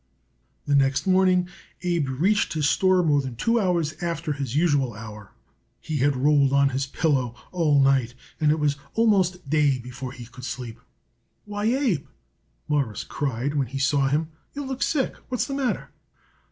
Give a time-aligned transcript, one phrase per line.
[0.65, 1.47] The next morning
[1.83, 5.31] Abe reached his store more than two hours after his usual hour.
[5.79, 10.25] He had rolled on his pillow all night, and it was almost day before he
[10.25, 10.79] could sleep.
[11.45, 12.07] "Why, Abe,"
[12.67, 15.13] Morris cried when he saw him, "you look sick.
[15.29, 15.91] What's the matter?"